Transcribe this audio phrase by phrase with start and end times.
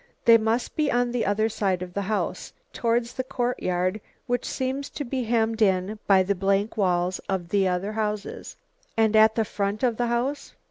[0.25, 4.89] They must be on the other side of the house, towards the courtyard which seems
[4.89, 8.55] to be hemmed in by the blank walls of the other houses."
[8.97, 10.53] "And at the front of the house?"